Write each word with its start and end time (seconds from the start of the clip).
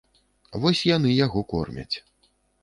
Вось 0.63 0.81
яны 0.95 1.11
яго 1.25 1.45
кормяць. 1.53 1.95